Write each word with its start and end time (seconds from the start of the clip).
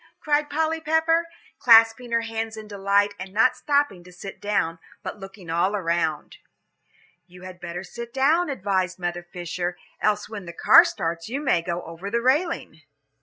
cried 0.19 0.49
Polly 0.49 0.79
Pepper, 0.81 1.27
clasping 1.59 2.11
her 2.11 2.21
hands 2.21 2.57
in 2.57 2.67
delight, 2.67 3.13
and 3.19 3.31
not 3.31 3.55
stopping 3.55 4.03
to 4.03 4.11
sit 4.11 4.41
down, 4.41 4.79
but 5.03 5.19
looking 5.19 5.47
all 5.47 5.75
around. 5.75 6.37
"You 7.27 7.43
had 7.43 7.59
better 7.59 7.83
sit 7.83 8.11
down," 8.11 8.49
advised 8.49 8.97
Mother 8.97 9.21
Fisher, 9.21 9.77
"else 10.01 10.27
when 10.27 10.45
the 10.47 10.53
car 10.53 10.85
starts 10.85 11.29
you 11.29 11.39
may 11.39 11.61
go 11.61 11.83
over 11.83 12.09
the 12.09 12.19
railing." 12.23 12.81